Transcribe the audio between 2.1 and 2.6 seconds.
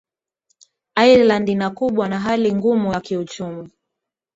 hali